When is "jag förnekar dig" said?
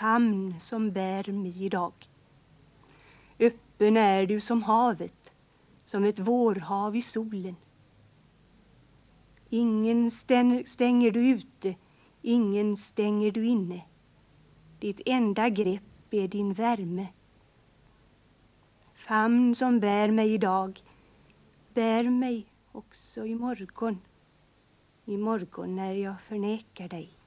25.92-27.19